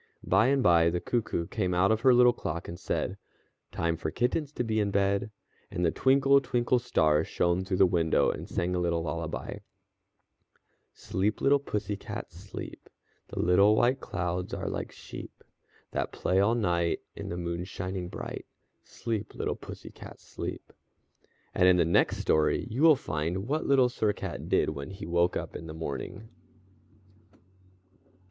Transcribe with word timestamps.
By 0.23 0.47
and 0.47 0.63
by 0.63 0.89
the 0.89 0.99
cuckoo 0.99 1.45
came 1.45 1.75
out 1.75 1.91
of 1.91 2.01
her 2.01 2.11
little 2.11 2.33
clock 2.33 2.67
and 2.67 2.79
said: 2.79 3.17
"Time 3.71 3.95
for 3.97 4.09
kittens 4.09 4.51
to 4.53 4.63
be 4.63 4.79
in 4.79 4.89
bed," 4.89 5.29
and 5.69 5.85
the 5.85 5.91
twinkle, 5.91 6.41
twinkle 6.41 6.79
star 6.79 7.23
shone 7.23 7.63
through 7.63 7.77
the 7.77 7.85
window, 7.85 8.31
and 8.31 8.49
sang 8.49 8.73
a 8.73 8.79
little 8.79 9.03
lullaby: 9.03 9.59
"_Sleep, 10.95 11.39
little 11.39 11.59
pussy 11.59 11.95
cat, 11.97 12.31
sleep. 12.31 12.89
The 13.27 13.37
little 13.37 13.75
white 13.75 13.99
clouds 13.99 14.55
are 14.55 14.67
like 14.67 14.91
sheep 14.91 15.43
That 15.91 16.11
play 16.11 16.39
all 16.39 16.55
the 16.55 16.61
night 16.61 17.01
while 17.15 17.29
the 17.29 17.37
moon's 17.37 17.69
shining 17.69 18.09
bright. 18.09 18.47
Sleep, 18.81 19.35
little 19.35 19.55
pussy 19.55 19.91
cat, 19.91 20.19
sleep._" 20.19 20.73
And 21.53 21.67
in 21.67 21.77
the 21.77 21.85
next 21.85 22.17
story 22.17 22.65
you 22.71 22.81
will 22.81 22.95
find 22.95 23.47
what 23.47 23.67
Little 23.67 23.87
Sir 23.87 24.13
Cat 24.13 24.49
did 24.49 24.71
when 24.71 24.89
he 24.89 25.05
woke 25.05 25.37
up 25.37 25.55
in 25.55 25.67
the 25.67 25.75
morning. 25.75 26.27